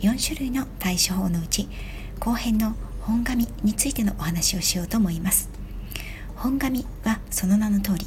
[0.00, 1.68] 4種類の対処法のうち
[2.18, 5.50] 後編の本紙についてのお話をしようと思います。
[6.36, 8.06] 本紙はその名の通り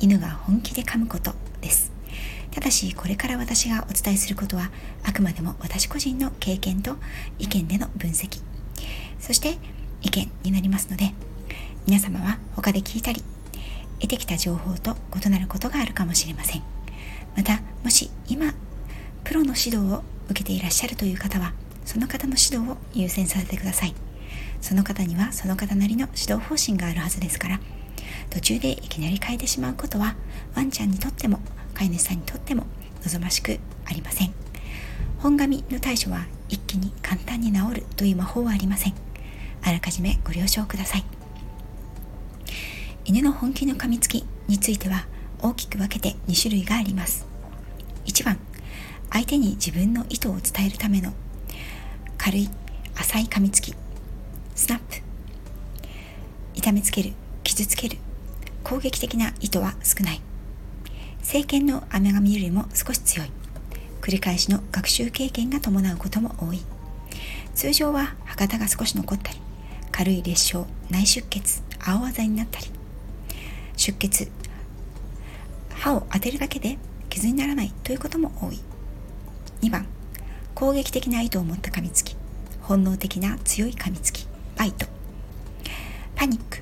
[0.00, 1.92] 犬が本気で噛むことです。
[2.50, 4.70] ただしこれから私がお伝えすることは
[5.04, 6.96] あくまでも私個人の経験と
[7.38, 8.40] 意見での分析。
[9.18, 9.56] そして
[10.02, 11.12] 意見になりますので
[11.86, 13.22] 皆様は他で聞いたり
[14.00, 16.62] 得てきた情報と異なることがあるかもしれません。
[17.36, 18.52] またもし今
[19.24, 21.52] プロの指導を受けていらっしゃるという方は
[21.84, 23.94] その方の指導を優先させてください。
[24.60, 27.60] その方にはその方なりの指導方針があるはずですから
[28.30, 30.14] 途中でいきなり変えてしまうことは
[30.54, 31.40] ワンちゃんにとっても
[31.74, 32.66] 飼い主さんにとっても
[33.04, 34.32] 望ましくありません。
[35.18, 38.94] 本紙の対処は一気に簡単に治るという魔法はありません。
[39.62, 41.04] あらかじめご了承ください。
[43.04, 45.06] 犬の本気の噛みつきについては
[45.40, 47.26] 大きく分けて2種類があります。
[48.06, 48.38] 1番
[49.12, 51.12] 相手に自分の意図を伝えるための
[52.16, 52.48] 軽い
[52.96, 53.74] 浅い噛みつき
[54.54, 54.96] スナップ
[56.54, 57.12] 痛めつける
[57.44, 57.98] 傷つける
[58.62, 60.20] 攻撃的な意図は少ない。
[61.20, 63.30] 政権の甘噛みよりも少し強い。
[64.00, 66.60] 繰り返しの学習経験が伴うことも多い。
[67.54, 69.38] 通常は歯型が少し残ったり
[69.90, 72.66] 軽い裂傷内出血青あざになったり
[73.76, 74.30] 出血
[75.74, 76.78] 歯を当てるだけで
[77.10, 78.71] 傷にならないということも多い。
[79.62, 79.86] 2番。
[80.56, 82.16] 攻撃的な意図を持った噛みつき。
[82.62, 84.26] 本能的な強い噛みつき。
[84.56, 84.86] バイト。
[86.16, 86.58] パニック。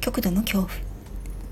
[0.00, 0.70] 極度の恐怖。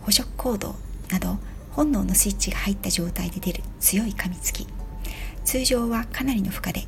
[0.03, 0.77] 捕食行動
[1.11, 1.39] など
[1.73, 4.69] 本能のスイッチが入った状態で出る強い噛みつき。
[5.45, 6.87] 通常はかなりの負荷で。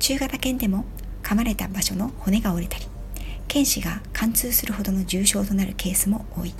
[0.00, 0.84] 中型犬でも
[1.22, 2.86] 噛まれた場所の骨が折れたり
[3.46, 6.52] 剣士が貫通するほどの重傷となるケースも多い。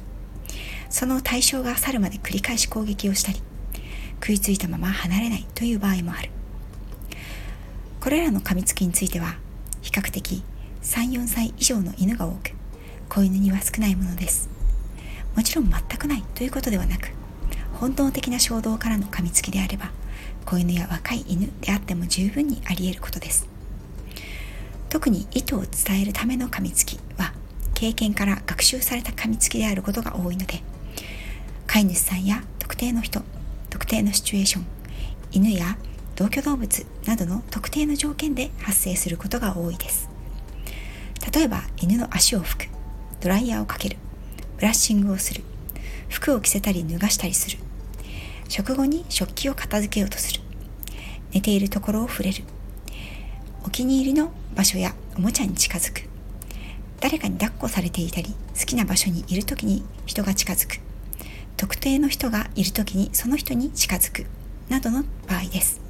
[0.89, 3.43] その対象が去るまで繰り返し攻撃をしたり
[4.25, 6.31] 食いついたまま離れないという場合もある。
[8.01, 9.37] これらの噛みつきについては
[9.83, 10.43] 比較的
[10.81, 12.53] 34歳以上の犬が多く
[13.11, 14.49] 子犬には少ないものです。
[15.37, 17.11] もちろん全くないということではなく
[17.75, 19.91] 本能的な衝動からの噛みつきであれば
[20.47, 23.47] 子犬や若い犬であっても十分にあり得ることです。
[24.89, 27.35] 特に意図を伝えるための噛みつきは
[27.75, 30.63] 経験から学習された噛みつきであることが多いので
[31.67, 33.21] 飼い主さんや特定の人
[33.75, 34.67] 特定のシチュエーション
[35.33, 35.77] 犬や
[36.15, 40.09] 同居動物などの特定の条件で発生することが多いです。
[41.35, 42.69] 例えば犬の足を拭く
[43.21, 43.97] ドライヤーをかける
[44.59, 45.43] ブラッシングをする
[46.09, 47.59] 服を着せたり脱がしたりする
[48.49, 50.41] 食後に食器を片付けようとする
[51.33, 52.45] 寝ているところを触れる
[53.67, 56.09] お気に入りの場所やおもちゃに近づく
[57.01, 60.84] 誰かに抱っこされていたり好きな場所にいる時に人が近づく
[61.57, 64.27] 特定の人がいる時にその人に近づく
[64.69, 65.81] などの場合です。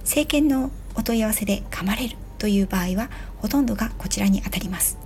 [0.00, 4.98] 政権のお問い合わせで噛まれるという場合はほとんどがこちらにあたります。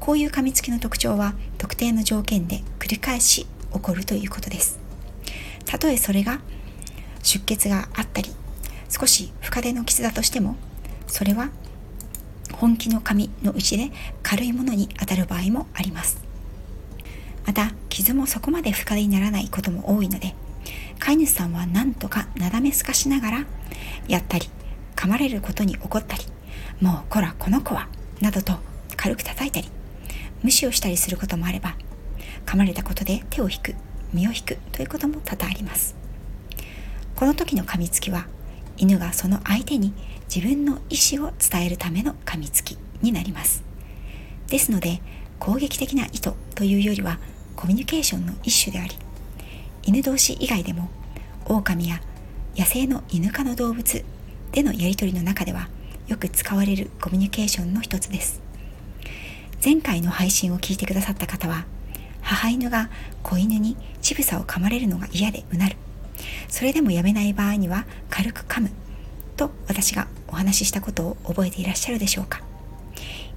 [0.00, 4.78] こういう噛みつきの特徴は特定の条件で繰り返し起こるということです。
[5.64, 6.40] たとえそれが
[7.22, 8.30] 出血があったり
[8.88, 10.56] 少し深手の傷だとしても
[11.06, 11.50] それは
[12.52, 13.90] 本気の紙のうちで
[14.22, 16.21] 軽いものに当たる場合もあります。
[17.46, 20.34] また傷もそこまで深手にならないことも多いので
[20.98, 23.44] 飼い主さんは何とかなだめすかしながら
[24.08, 24.48] やったり
[24.96, 26.24] 噛まれることに怒ったり
[26.80, 27.88] もうこらこの子は
[28.20, 28.54] などと
[28.96, 29.68] 軽く叩いたり
[30.42, 31.76] 無視をしたりすることもあれば
[32.46, 33.74] 噛まれたことで手を引く
[34.12, 35.96] 身を引くということも多々あります。
[37.16, 38.26] この時の噛みつきは
[38.76, 39.94] 犬がその相手に
[40.34, 43.62] 自分の意思を伝えるための噛みつきになります。
[44.48, 45.00] ですので
[45.38, 47.18] 攻撃的な意図というよりは
[47.56, 48.96] コミュニケーションの一種であり
[49.82, 50.88] 犬同士以外でも
[51.46, 52.00] 狼や
[52.56, 54.04] 野生の犬科の動物
[54.52, 55.68] でのやり取りの中では
[56.06, 58.40] よく使われるコミュニケーションの一つです。
[59.64, 61.64] 前回の配信を聞いてくださった方は
[62.20, 62.90] 母犬が
[63.22, 65.76] 子犬に乳房を噛まれるのが嫌でうなる。
[66.48, 68.70] それでもやめない場合には軽く噛む
[69.36, 72.42] と私がお話ししたことを覚えていらっしゃるでしょうか。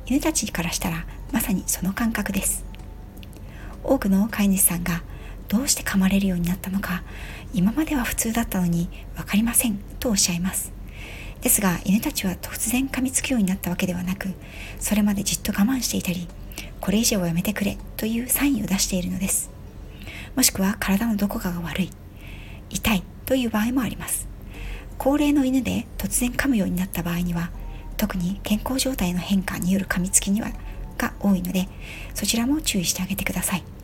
[0.06, 2.66] 犬たちからしたらまさにその感覚です。
[3.88, 5.04] 多くの飼い主さんが
[5.48, 7.04] どうして噛まれるようになったのか
[7.54, 10.74] 今までは普通だったのに分かりませんとおっしゃいます。
[11.42, 14.30] ですが犬たちは突然噛みつくようになったわけではなく
[14.80, 16.28] それまでじっと我慢していたり
[16.82, 19.52] これ以上はやめてくれというサインを出しているのです。
[20.36, 21.90] もしくは体のどこかが悪い
[22.70, 24.28] 痛いという場合もあります。
[24.98, 27.52] 高齢の犬で突然噛むようになった場合には
[27.98, 30.50] 特に健康状態の変化による噛みつきには
[30.98, 31.68] が多いので
[32.14, 33.75] そちらも注意してあげてください。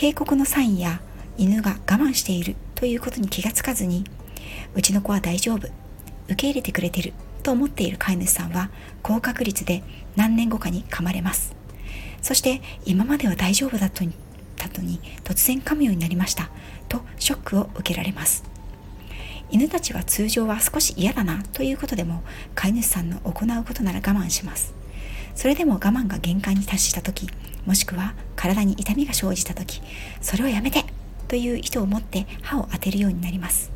[0.00, 1.02] 警告のサインや
[1.36, 4.04] 犬が我慢しているということに気がつかずに
[4.74, 5.68] うちの子は大丈夫
[6.24, 7.12] 受け入れてくれてる
[7.42, 8.70] と思っている飼い主さんは
[9.02, 9.82] 高確率で
[10.16, 11.54] 何年後かに噛まれます。
[12.22, 14.10] そして今までは大丈夫だったの
[14.82, 16.48] に突然噛むようになりました
[16.88, 18.42] とショックを受けられます。
[19.50, 22.22] 犬たちは通常は少し嫌だなということでも
[22.54, 24.79] 飼い主さんの行うことなら我慢します。
[25.34, 27.28] それでも我慢が限界に達した時
[27.66, 29.82] もしくは体に痛みが生じた時
[30.20, 30.84] それをやめて
[31.28, 33.70] という意図を持って歯を当てるようになります。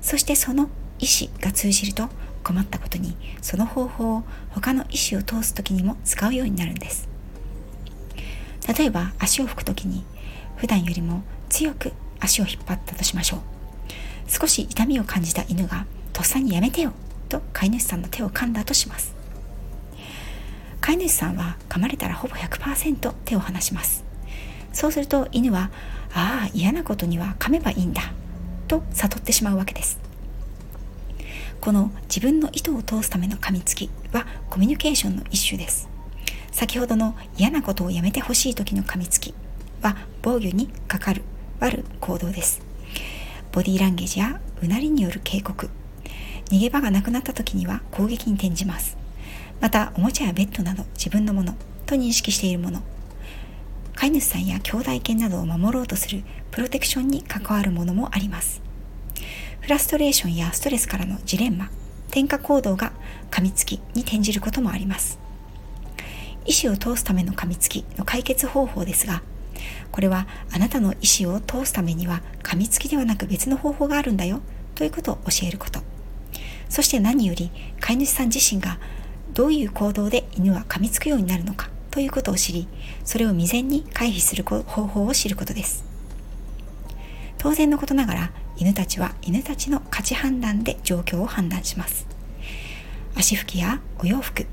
[0.00, 2.08] そしてその意思が通じると
[2.42, 7.08] 困ったことにその方法を他の意思を通す時にも使うようになるんです。
[8.78, 10.04] 例えば足を拭く時に
[10.56, 13.40] 普段よりも強く足を引っ張ったとしましょう。
[14.28, 16.92] 少し痛みを感じた犬がとっさにやめてよ
[17.28, 19.15] と飼い主さんの手を噛んだとします。
[20.86, 24.04] 飼い主さんは噛まれたらほぼ100%手を離します。
[24.72, 25.72] そうすると犬は
[26.14, 28.12] ああ嫌なことには噛めばいいんだ
[28.68, 29.98] と悟ってしまうわけです。
[31.60, 35.88] この自分の意図を通すための噛みつきはコミュニケーションの一種です。
[36.52, 39.34] 先ほどの嫌なことをやめてほしい時の噛みつき
[39.82, 41.22] は防御にかかる
[41.58, 42.60] 悪行動です。
[43.50, 45.68] ボディーランゲージやうなりによる警告
[46.44, 48.96] 逃げ場がなくなった時には攻撃に転じます。
[49.60, 51.54] またおもちゃやベッドなど自分のもの
[51.86, 52.82] と認識しているもの。
[53.94, 58.60] 飼い主さんや兄弟犬などを守ろうとするプロテクションに関わるものもあります。
[59.60, 61.70] フラストレーションやストレスからのジレンマ
[62.08, 62.92] 転化行動が
[63.30, 65.18] 噛みつきに転じることもあります。
[66.44, 69.22] 意思を通すための噛みつきの解決方法ですが
[69.90, 74.40] これはあなたの意思を通すためには噛みつきではなく別の方法があるんだよ
[74.74, 75.80] ということを教えること。
[76.68, 77.50] そして何より
[77.80, 78.78] 飼い主さん自身が
[79.36, 82.66] どういう行動で犬は噛みつくようになるのかということを知り
[83.04, 85.84] それを未然に回避する方法を知ることです。
[87.36, 92.06] 当然のことながら犬たちは犬たちの価値判断で状況を判断します。
[93.14, 94.46] 足拭きやお洋服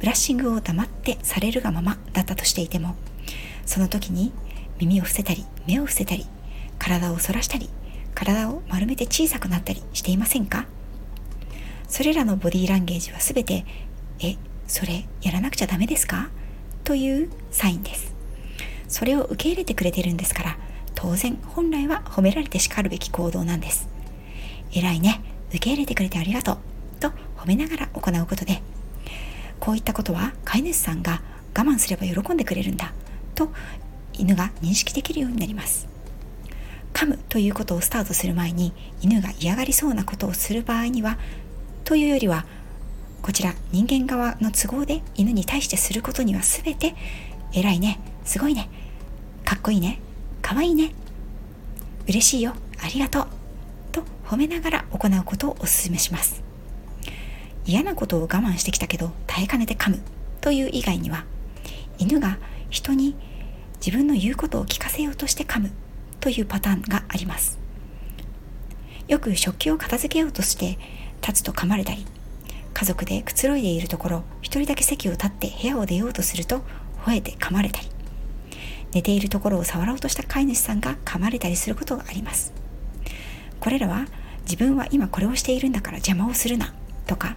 [0.00, 2.96] ブラッシングを黙ってされるがままだったとしていても
[3.66, 4.32] その時に
[4.80, 6.26] 耳を伏せたり目を伏せたり
[6.78, 7.68] 体を反らしたり
[8.14, 10.64] 体を丸めて小さくなったりしていませんか？
[11.86, 13.66] それらのボディーランゲージは全て
[14.22, 14.36] え
[14.66, 16.30] それやらなくちゃダメですか？
[16.84, 18.14] というサインです。
[18.88, 20.58] それを受け入れてくれてるんですから
[20.94, 23.88] 当然本来は褒められて叱るべき行動なんです。
[24.74, 25.20] 偉いね。
[25.50, 26.58] 受け入れてくれてありがとう。
[27.00, 28.62] と褒めながら行うことで
[29.60, 31.20] こういったことは飼い主さんが
[31.56, 32.92] 我慢すれば喜んでくれるんだ。
[33.34, 33.52] と
[34.12, 35.88] 犬が認識できるようになります。
[36.92, 41.18] 噛むということをスタートする前に犬が嫌がりそうなことをする場合には
[41.84, 42.44] というよりは
[43.22, 46.94] こちら人間側の都合で犬に対してすることには全て
[47.52, 48.68] 偉いねすごいね
[49.44, 50.00] かっこいいね
[50.42, 50.92] かわいいね
[52.08, 53.26] 嬉しいよありがとう
[53.92, 56.42] と褒めながら行うことをお勧めします。
[57.64, 60.00] 嫌なことを我慢してきたけど耐えかねて噛む
[60.40, 61.24] という以外には
[61.98, 62.38] 犬が
[62.70, 63.14] 人に
[63.84, 65.70] 自分の言うことを聞かせようとして噛む
[66.18, 67.60] というパターンがあります。
[69.06, 70.78] よく食器を片付けようとして
[71.20, 72.04] 立つと噛まれたり
[72.72, 76.62] 家族でくつろいでいるところ一人だけ席を立って部屋を出ようとすると
[77.04, 77.88] 吠えて噛まれたり
[78.92, 82.52] 寝ているところを触ろうとした飼い主さんが噛まれたりすることがあります。
[83.58, 84.06] これらは
[84.42, 86.74] 自分は今これをしているんだから邪魔をするな
[87.06, 87.36] とか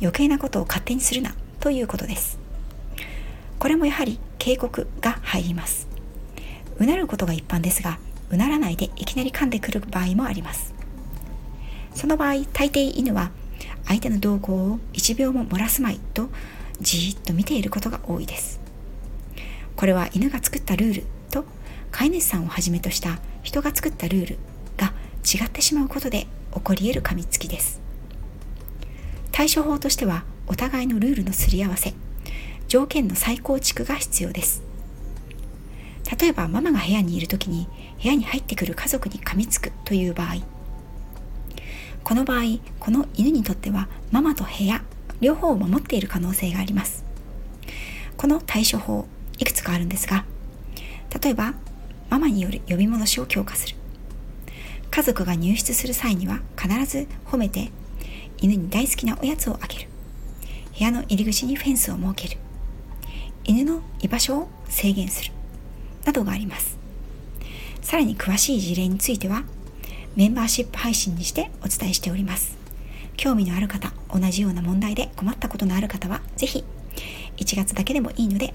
[0.00, 2.38] 余計なことを勝手にするなということです。
[3.58, 5.88] これもやはり警告が入ります。
[6.78, 7.98] うなることが一般ですが
[8.30, 10.74] うならないでいきなり噛んでくる場合もあります。
[11.94, 13.30] その場合大抵犬は
[13.86, 16.28] 相手の動向を1秒も漏らすまいと
[16.80, 18.60] じーっと見ていることが多いです。
[19.76, 21.44] これは犬が作ったルールと
[21.90, 24.38] 飼い主さんをはじめとした人が作ったルール
[24.76, 24.92] が
[25.22, 27.80] 違ってしまうことで起こり得る噛みつきです。
[29.30, 31.94] 対処法としてはお互いのルールのすり合わせ
[32.68, 34.62] 条件の再構築が必要です。
[36.20, 37.66] 例えばママが部屋にいる時に
[38.02, 40.36] 部屋に入ってくる家族に噛みつくという場合
[42.04, 42.42] この場合
[42.80, 44.82] この犬にとってはママと部屋
[45.20, 47.04] 両方を守っている可能性があります。
[48.16, 49.06] この対処法
[49.38, 50.24] いくつかあるんですが
[51.22, 51.54] 例えば
[52.10, 53.76] ママによる呼び戻しを強化する。
[54.90, 57.70] 家族が入室する際には必ず褒めて
[58.38, 59.88] 犬に大好きなおやつをあげる。
[60.76, 62.38] 部屋の入り口にフェンスを設ける。
[63.44, 65.32] 犬の居場所を制限する。
[66.04, 66.76] などがあります。
[67.80, 69.44] さらに詳しい事例については
[70.14, 72.56] メンバーシップ配信にしてお伝えしております。
[73.16, 76.64] 興味のある方同じような問題で困ったことのある方は是非
[77.36, 78.52] 1月だけでもいいので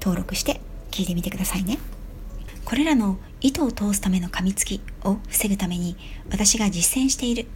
[0.00, 0.60] 登録して
[0.90, 1.78] 聞いてみてくださいね。
[2.64, 5.96] これらの糸を通すための噛みつきを防ぐために
[6.30, 7.46] 私が実践している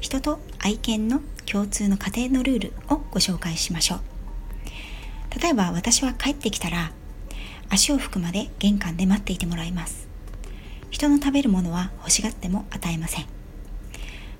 [0.00, 4.00] 人と愛犬の共通の家庭のルールをご紹介しましょう。
[5.40, 6.92] 例えば私は帰ってきたら
[7.70, 10.07] 足を拭くまで玄関で待っていてもらいます。
[10.90, 13.26] 人の食べるものは欲しがっても与えません。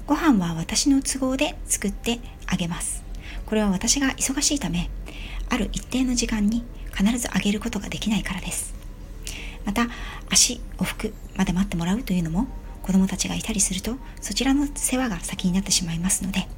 [0.07, 3.05] ご飯は私の都合で作ってあげます。
[3.47, 4.91] これは私が忙しいため
[5.49, 6.65] ある一定の時間に
[6.95, 8.75] 必ずあげることができないからです。
[9.65, 9.87] また
[10.31, 12.47] 足を拭くまで待ってもらうというのも
[12.83, 16.49] 子供たちがいたりするとそちらの世話が先になってしまいますので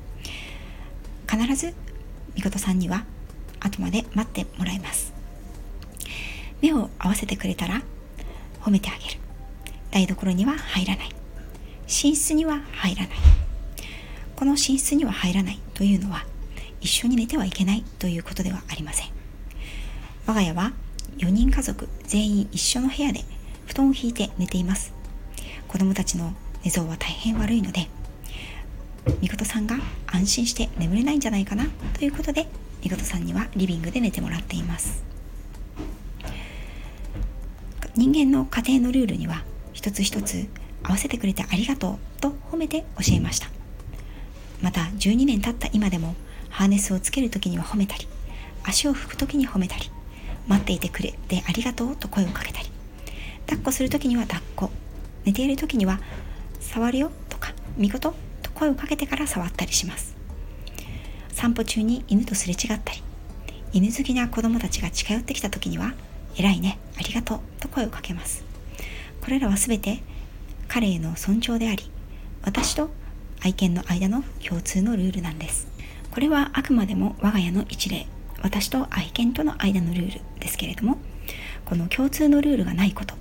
[1.29, 1.75] 必ず
[2.37, 3.05] みことさんには
[3.59, 5.13] 後まで待ってもらいます。
[6.63, 7.83] 目を合わせてくれたら
[8.61, 9.30] 褒めてあげる。
[9.91, 11.09] 台所には入らない。
[11.87, 13.17] 寝室には入らない。
[14.37, 16.25] この寝室には入らないというのは
[16.81, 19.09] 一緒に寝てはいけないということではありません。
[20.27, 20.73] 我が家は
[21.19, 23.25] 4人家族全員一緒の部屋で
[23.67, 24.93] 布団を引いて寝ています。
[25.69, 26.33] 子供たちの
[26.65, 27.89] 寝相は大変悪いので
[29.21, 31.67] みことさんが安心して眠れないんじゃないかな
[31.99, 32.47] ということで
[32.83, 35.03] みことさんにはリビングで寝てもらっています。
[37.97, 40.49] 人間の家庭のルールには一つ一つ
[40.83, 43.49] 合わせてくれてありがとうと褒めて教えました。
[44.63, 46.15] また12年経った今でも
[46.49, 48.07] ハーネスをつける時には褒めたり
[48.65, 49.91] 足を拭く時に褒めたり
[50.49, 52.69] 待っていてくれてありがとうと声をかけたり
[53.47, 54.71] 抱っこする時には抱っこ
[55.25, 56.01] 寝ている時には
[56.61, 60.17] 触るよとか見事と声をかけてから触ったりします。
[61.33, 63.03] 散歩中に犬とすれ違ったり
[63.73, 65.95] 犬好きな子供たちが近寄ってきた時には
[66.37, 68.50] 偉いねありがとうと声をかけます。
[69.21, 70.03] これらは全て
[70.69, 71.91] 彼への尊重であり
[72.43, 72.91] 私と
[73.43, 75.69] 愛犬の間の共通のルールなんです。
[76.11, 78.07] これはあくまでも我が家の一例
[78.43, 80.99] 私と愛犬との間のルールですけれども
[81.65, 83.15] この共通のルールがないこと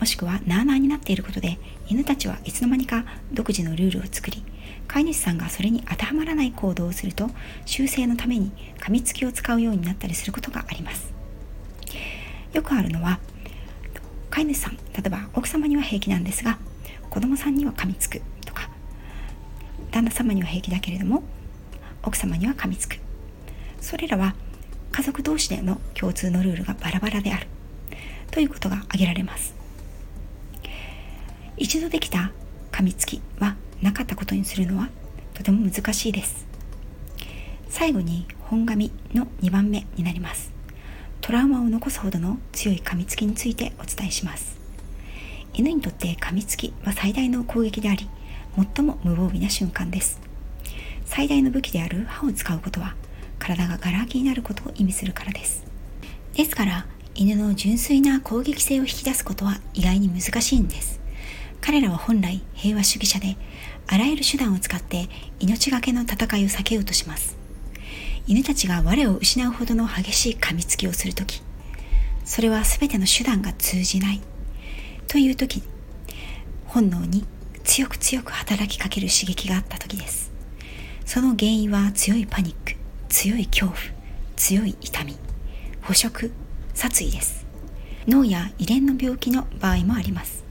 [0.00, 1.58] もしくはなあなあになっていることで
[1.88, 4.42] 犬たちはいつの間にか独自のルールを作り
[4.88, 7.30] 飼い主さんがそれに当てはまらない行動をすると
[7.64, 11.12] 修正のために噛みつきを使うようになったりすることがあります。
[12.52, 13.18] よくあるのは
[14.34, 16.58] 飼い主さん例えば奥様には平気なんですが
[17.08, 18.68] 子供さんには噛みつくとか
[19.92, 21.22] 旦那様には平気だけれども
[22.02, 22.98] 奥様には噛みつく。
[23.80, 24.34] それらは
[24.90, 27.46] 家族同士での共通のルールがバラバラである。
[28.32, 29.54] ということが挙げられます。
[31.56, 32.32] 一度できた
[32.72, 34.88] 噛みつきはなかったことにするのは
[35.32, 36.44] とても難しいです。
[37.68, 40.53] 最後に本紙の2番目になります。
[41.24, 44.58] トラウマを残すほどの強い噛みつきについてお伝えします。
[45.54, 48.10] 犬にとって噛みつきは最大の攻撃であり
[48.76, 50.20] 最も無防備な瞬間です。
[51.06, 52.94] 最大の武器である歯を使うことは
[53.38, 55.64] 体がガラ空きになることを意味するからです。
[56.34, 61.00] ですから犬の純粋な攻撃性を引き出すことは意外に難しいんです。
[61.62, 63.38] 彼らは本来平和主義者で
[63.86, 65.08] あらゆる手段を使って
[65.40, 67.43] 命がけの戦いを避けようとします。
[68.26, 71.42] 犬たちが我を失うほどの激しい噛みつきをするとき、
[72.24, 74.20] それは全ての手段が通じない
[75.08, 75.62] というとき、
[76.64, 77.26] 本能に
[77.64, 80.32] 強く強く働きかける刺激があったときです。
[81.04, 82.76] その原因は強いパニック、
[83.10, 83.78] 強い恐怖、
[84.36, 85.16] 強い痛み、
[85.82, 86.32] 捕食、
[86.72, 87.44] 殺意です。
[88.08, 90.44] 脳や遺伝の病気の場合もあります。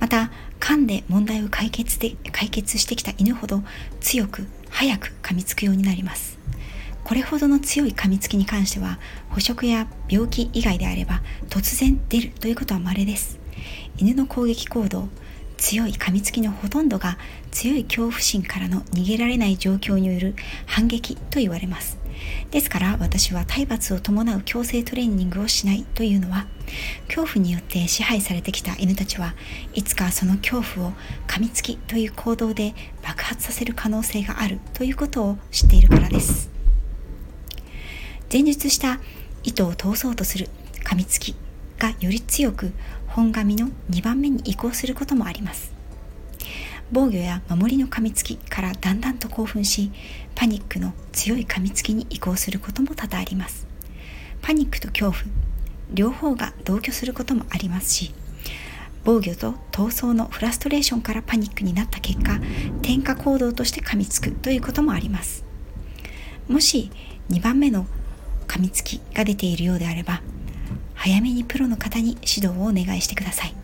[0.00, 3.62] また、噛んで問題を解決で解決してきた犬ほど
[4.00, 6.38] 強く早く噛みつくようになります。
[7.04, 8.98] これほどの強い噛みつきに関しては
[9.30, 13.38] 捕食や病気以外であれば突然出るということは稀です。
[13.98, 15.08] 犬の攻撃行動
[15.56, 17.18] 強い噛みつきのほとんどが
[17.52, 20.34] 強い恐怖心からの逃げられない状況による
[20.66, 21.98] 反撃と言われます。
[22.50, 26.46] ですから私は体罰を伴う強制トレーニングをしないというのは
[27.06, 29.34] 恐怖によって支配されてきた犬たちは
[29.74, 30.92] いつかその恐怖を
[31.26, 36.51] 噛みつきという行動で爆発させる可能性があるということを知っているからです。
[38.32, 38.98] 前述した
[39.42, 40.48] 糸を通そうとする。
[40.84, 41.34] 噛みつき
[41.78, 42.72] がより強く
[43.06, 45.70] 本紙の2番目に移行することもあります。
[46.90, 49.90] 防御や守りの噛みつきからだんだんと興奮し
[50.34, 53.66] パニックの強い噛みつきに移行することも多々あります。
[54.40, 55.24] パニックと恐怖
[55.92, 58.14] 両方が同居することもありますし
[59.04, 62.40] 防御と闘争のフラストレーションからパニックになった結果
[62.80, 65.44] 転化行動として噛みつくということもあります。
[66.48, 66.90] もし
[67.28, 67.86] 2番目の
[68.46, 70.22] 噛みつきが出ているようであれば
[70.94, 73.54] 早めにプロの方に指導をお願いしてください。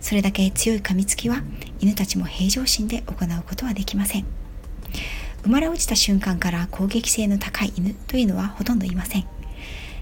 [0.00, 1.42] それだけ強い噛みつきは
[1.80, 4.26] 犬たちも平常心で行うことはできません。
[5.44, 9.26] 生まれ落ちた瞬間から攻撃性の高い犬というのはほとんどいません。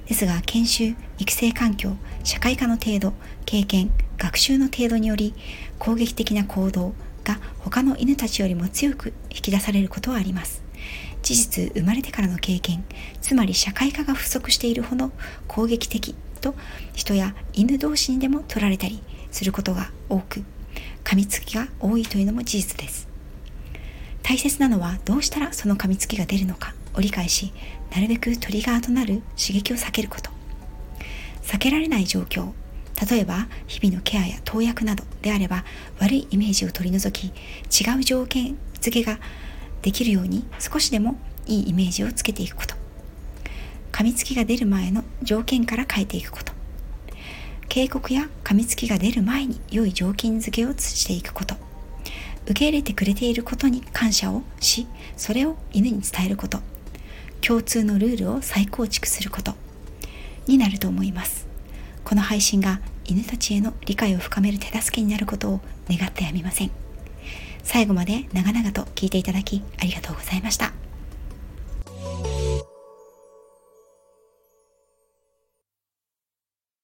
[0.07, 3.13] ですが研修育成環境社会科の程度
[3.45, 5.35] 経験学習の程度により
[5.79, 10.62] 攻撃的な行動が他の犬たちよりも強く引き出されることはあります。
[11.23, 12.85] 事実生まれてからの経験
[13.21, 15.13] つまり社会科が不足しているほど
[15.49, 16.55] 攻撃的と
[16.95, 20.45] 人や犬同士にでも取られたりすることが多く
[21.05, 23.09] 噛みつきが多いというのも事実です。
[24.23, 27.53] 大切なのはどうしたらその噛みつきが出るのかを理解し
[27.91, 30.31] なるべくトリガーとなる刺激を避けること。
[31.43, 32.53] 避けられない状況
[33.11, 35.65] 例えば日々のケアや投薬などであれば
[35.99, 37.33] 悪いイメージを取り除き
[37.83, 39.19] 違う条件付けが
[39.83, 42.75] できるように少しでもいいイメージをつけていくこと。
[43.91, 46.53] 噛みつきが出る前の条件から変えていくこと。
[47.69, 51.57] 警告や噛みつきが出る前に良い条件付けをしていくこと。
[52.45, 54.87] 受け入れてくれていることに感謝をし
[55.17, 56.61] それを犬に伝えること。
[57.41, 59.55] 共通のルールを再構築すること。
[60.47, 61.47] になると思います。
[62.05, 66.82] この配信が犬たちへの理解を深める手助けになることを願ってやみません。
[67.63, 70.82] 最後まで長々と聞いていただきありがとうございました。